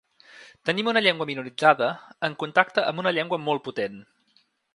Tenim 0.69 0.87
una 0.93 1.03
llengua 1.07 1.27
minoritzada 1.31 1.89
en 2.31 2.39
contacte 2.45 2.87
amb 2.87 3.05
una 3.05 3.15
llengua 3.19 3.41
molt 3.45 3.67
potent. 3.71 4.03